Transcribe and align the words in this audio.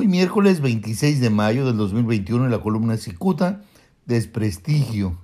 Hoy 0.00 0.06
miércoles 0.06 0.60
26 0.60 1.20
de 1.20 1.28
mayo 1.28 1.66
del 1.66 1.76
2021 1.76 2.44
en 2.44 2.52
la 2.52 2.60
columna 2.60 2.96
Cicuta, 2.96 3.62
desprestigio. 4.06 5.18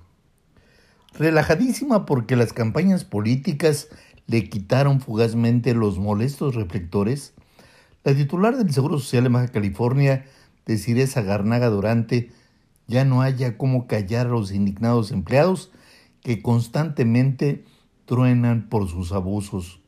Relajadísima 1.13 2.05
porque 2.05 2.35
las 2.35 2.51
campañas 2.51 3.05
políticas 3.05 3.87
le 4.27 4.49
quitaron 4.49 4.99
fugazmente 4.99 5.73
los 5.73 5.97
molestos 5.97 6.55
reflectores, 6.55 7.33
la 8.03 8.13
titular 8.13 8.57
del 8.57 8.69
Seguro 8.73 8.99
Social 8.99 9.23
de 9.23 9.29
Baja 9.29 9.47
California, 9.47 10.25
Desiree 10.65 11.05
Garnaga 11.05 11.69
Durante, 11.69 12.33
ya 12.85 13.05
no 13.05 13.21
haya 13.21 13.57
cómo 13.57 13.87
callar 13.87 14.27
a 14.27 14.31
los 14.31 14.51
indignados 14.51 15.11
empleados 15.11 15.71
que 16.21 16.41
constantemente 16.41 17.63
truenan 18.03 18.67
por 18.67 18.89
sus 18.89 19.13
abusos. 19.13 19.79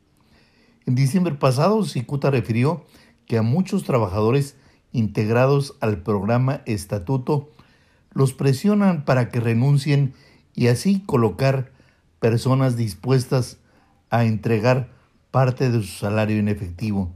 En 0.86 0.94
diciembre 0.94 1.34
pasado, 1.34 1.84
Cicuta 1.84 2.30
refirió 2.30 2.86
que 3.26 3.36
a 3.36 3.42
muchos 3.42 3.84
trabajadores 3.84 4.56
integrados 4.98 5.76
al 5.80 6.02
programa 6.02 6.62
Estatuto 6.66 7.50
los 8.12 8.32
presionan 8.34 9.04
para 9.04 9.28
que 9.28 9.40
renuncien 9.40 10.12
y 10.54 10.66
así 10.66 11.00
colocar 11.06 11.70
personas 12.18 12.76
dispuestas 12.76 13.58
a 14.10 14.24
entregar 14.24 14.88
parte 15.30 15.70
de 15.70 15.78
su 15.80 15.86
salario 15.86 16.38
en 16.38 16.48
efectivo. 16.48 17.12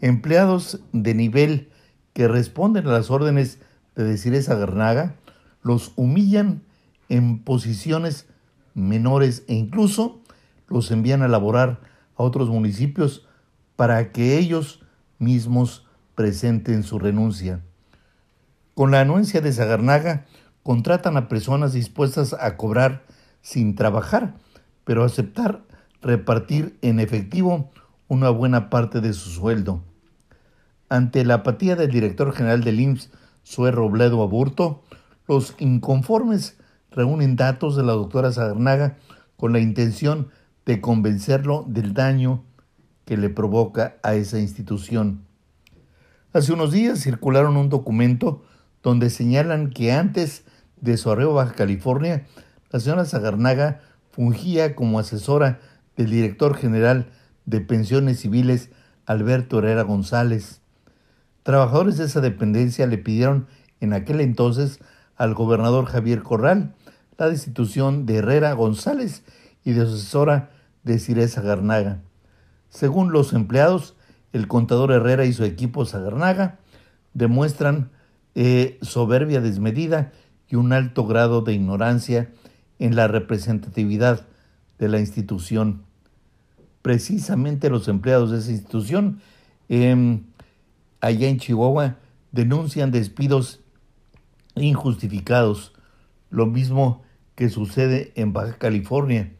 Empleados 0.00 0.80
de 0.92 1.14
nivel 1.14 1.70
que 2.12 2.28
responden 2.28 2.86
a 2.86 2.92
las 2.92 3.10
órdenes 3.10 3.58
de 3.94 4.04
decir 4.04 4.34
esa 4.34 4.54
garnaga 4.54 5.16
los 5.62 5.92
humillan 5.96 6.62
en 7.08 7.38
posiciones 7.38 8.26
menores 8.74 9.44
e 9.48 9.54
incluso 9.54 10.20
los 10.68 10.90
envían 10.90 11.22
a 11.22 11.28
laborar 11.28 11.80
a 12.16 12.22
otros 12.22 12.50
municipios 12.50 13.26
para 13.76 14.12
que 14.12 14.36
ellos 14.38 14.82
mismos 15.18 15.85
presenten 16.16 16.82
su 16.82 16.98
renuncia. 16.98 17.60
Con 18.74 18.90
la 18.90 19.00
anuencia 19.00 19.40
de 19.40 19.52
Zagarnaga, 19.52 20.26
contratan 20.64 21.16
a 21.16 21.28
personas 21.28 21.72
dispuestas 21.72 22.32
a 22.32 22.56
cobrar 22.56 23.04
sin 23.40 23.76
trabajar, 23.76 24.34
pero 24.84 25.04
aceptar 25.04 25.62
repartir 26.02 26.76
en 26.82 26.98
efectivo 26.98 27.70
una 28.08 28.30
buena 28.30 28.70
parte 28.70 29.00
de 29.00 29.12
su 29.12 29.30
sueldo. 29.30 29.82
Ante 30.88 31.24
la 31.24 31.34
apatía 31.34 31.76
del 31.76 31.90
director 31.90 32.32
general 32.32 32.64
del 32.64 32.80
IMSS, 32.80 33.10
Sue 33.42 33.70
Robledo 33.70 34.22
Aburto, 34.22 34.82
los 35.28 35.54
inconformes 35.58 36.56
reúnen 36.90 37.36
datos 37.36 37.76
de 37.76 37.82
la 37.82 37.92
doctora 37.92 38.32
Zagarnaga 38.32 38.96
con 39.36 39.52
la 39.52 39.60
intención 39.60 40.28
de 40.64 40.80
convencerlo 40.80 41.64
del 41.68 41.92
daño 41.92 42.42
que 43.04 43.16
le 43.16 43.28
provoca 43.28 43.96
a 44.02 44.14
esa 44.14 44.38
institución. 44.38 45.25
Hace 46.36 46.52
unos 46.52 46.70
días 46.70 47.00
circularon 47.00 47.56
un 47.56 47.70
documento 47.70 48.44
donde 48.82 49.08
señalan 49.08 49.70
que 49.70 49.92
antes 49.92 50.44
de 50.78 50.98
su 50.98 51.10
arreo 51.10 51.32
Baja 51.32 51.54
California, 51.54 52.26
la 52.70 52.78
señora 52.78 53.06
Zagarnaga 53.06 53.80
fungía 54.10 54.74
como 54.74 54.98
asesora 54.98 55.60
del 55.96 56.10
director 56.10 56.54
general 56.54 57.08
de 57.46 57.62
pensiones 57.62 58.20
civiles 58.20 58.68
Alberto 59.06 59.60
Herrera 59.60 59.80
González. 59.80 60.60
Trabajadores 61.42 61.96
de 61.96 62.04
esa 62.04 62.20
dependencia 62.20 62.86
le 62.86 62.98
pidieron 62.98 63.46
en 63.80 63.94
aquel 63.94 64.20
entonces 64.20 64.80
al 65.16 65.32
gobernador 65.32 65.86
Javier 65.86 66.22
Corral 66.22 66.74
la 67.16 67.30
destitución 67.30 68.04
de 68.04 68.16
Herrera 68.16 68.52
González 68.52 69.22
y 69.64 69.72
de 69.72 69.86
su 69.86 69.94
asesora 69.94 70.50
de 70.84 70.98
Ciresa 70.98 71.40
Garnaga. 71.40 72.02
Según 72.68 73.10
los 73.10 73.32
empleados, 73.32 73.95
el 74.36 74.48
contador 74.48 74.92
Herrera 74.92 75.24
y 75.24 75.32
su 75.32 75.44
equipo 75.44 75.86
Zagarnaga 75.86 76.58
demuestran 77.14 77.90
eh, 78.34 78.78
soberbia 78.82 79.40
desmedida 79.40 80.12
y 80.48 80.56
un 80.56 80.74
alto 80.74 81.06
grado 81.06 81.40
de 81.40 81.54
ignorancia 81.54 82.30
en 82.78 82.94
la 82.96 83.08
representatividad 83.08 84.26
de 84.78 84.88
la 84.88 85.00
institución. 85.00 85.84
Precisamente 86.82 87.70
los 87.70 87.88
empleados 87.88 88.30
de 88.30 88.38
esa 88.38 88.50
institución 88.50 89.20
em, 89.70 90.24
allá 91.00 91.28
en 91.28 91.38
Chihuahua 91.38 91.96
denuncian 92.30 92.90
despidos 92.90 93.60
injustificados, 94.54 95.72
lo 96.28 96.44
mismo 96.44 97.02
que 97.34 97.48
sucede 97.48 98.12
en 98.16 98.34
Baja 98.34 98.58
California. 98.58 99.32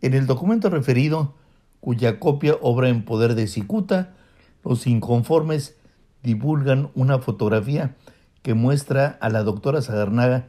En 0.00 0.14
el 0.14 0.26
documento 0.26 0.70
referido, 0.70 1.34
cuya 1.82 2.20
copia 2.20 2.56
obra 2.62 2.88
en 2.88 3.04
poder 3.04 3.34
de 3.34 3.48
Cicuta, 3.48 4.14
los 4.64 4.86
inconformes 4.86 5.76
divulgan 6.22 6.90
una 6.94 7.18
fotografía 7.18 7.96
que 8.42 8.54
muestra 8.54 9.18
a 9.20 9.28
la 9.30 9.42
doctora 9.42 9.82
Zagarnaga 9.82 10.46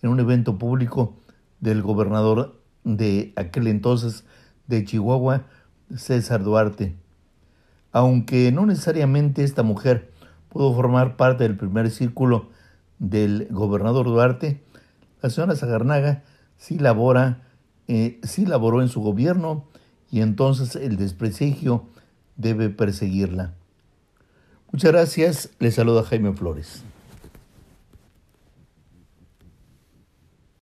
en 0.00 0.10
un 0.10 0.20
evento 0.20 0.58
público 0.58 1.16
del 1.58 1.82
gobernador 1.82 2.62
de 2.84 3.32
aquel 3.34 3.66
entonces 3.66 4.26
de 4.68 4.84
Chihuahua, 4.84 5.46
César 5.96 6.44
Duarte. 6.44 6.94
Aunque 7.90 8.52
no 8.52 8.64
necesariamente 8.64 9.42
esta 9.42 9.64
mujer 9.64 10.12
pudo 10.48 10.72
formar 10.72 11.16
parte 11.16 11.42
del 11.42 11.56
primer 11.56 11.90
círculo 11.90 12.50
del 13.00 13.48
gobernador 13.50 14.06
Duarte, 14.06 14.62
la 15.20 15.30
señora 15.30 15.56
Zagarnaga 15.56 16.22
sí 16.58 16.78
labora, 16.78 17.42
eh, 17.88 18.20
sí 18.22 18.46
laboró 18.46 18.82
en 18.82 18.88
su 18.88 19.00
gobierno 19.00 19.66
y 20.10 20.20
entonces 20.20 20.76
el 20.76 20.96
desprestigio 20.96 21.84
debe 22.36 22.68
perseguirla. 22.68 23.54
Muchas 24.72 24.92
gracias, 24.92 25.50
le 25.58 25.70
saluda 25.70 26.02
Jaime 26.04 26.32
Flores. 26.32 26.82